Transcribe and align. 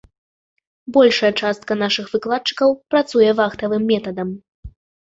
Большая 0.95 1.31
частка 1.43 1.71
нашых 1.83 2.05
выкладчыкаў 2.15 2.69
працуе 2.97 3.31
вахтавым 3.45 3.83
метадам. 3.95 4.37